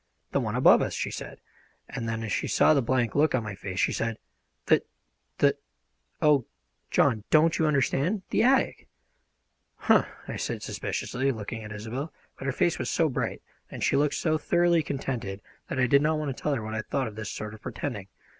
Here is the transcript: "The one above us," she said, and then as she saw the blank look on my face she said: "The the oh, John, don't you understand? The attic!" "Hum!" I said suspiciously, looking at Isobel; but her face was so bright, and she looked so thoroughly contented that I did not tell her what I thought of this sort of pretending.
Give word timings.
"The 0.31 0.39
one 0.39 0.55
above 0.55 0.81
us," 0.81 0.95
she 0.95 1.11
said, 1.11 1.39
and 1.87 2.09
then 2.09 2.23
as 2.23 2.31
she 2.31 2.47
saw 2.47 2.73
the 2.73 2.81
blank 2.81 3.13
look 3.13 3.35
on 3.35 3.43
my 3.43 3.53
face 3.53 3.79
she 3.79 3.91
said: 3.93 4.17
"The 4.65 4.81
the 5.37 5.55
oh, 6.23 6.47
John, 6.89 7.23
don't 7.29 7.59
you 7.59 7.67
understand? 7.67 8.23
The 8.31 8.41
attic!" 8.41 8.87
"Hum!" 9.75 10.07
I 10.27 10.37
said 10.37 10.63
suspiciously, 10.63 11.31
looking 11.31 11.63
at 11.63 11.71
Isobel; 11.71 12.11
but 12.35 12.45
her 12.47 12.51
face 12.51 12.79
was 12.79 12.89
so 12.89 13.09
bright, 13.09 13.43
and 13.69 13.83
she 13.83 13.95
looked 13.95 14.15
so 14.15 14.39
thoroughly 14.39 14.81
contented 14.81 15.39
that 15.69 15.77
I 15.79 15.85
did 15.85 16.01
not 16.01 16.17
tell 16.35 16.55
her 16.55 16.63
what 16.63 16.73
I 16.73 16.81
thought 16.81 17.05
of 17.07 17.15
this 17.15 17.29
sort 17.29 17.53
of 17.53 17.61
pretending. 17.61 18.07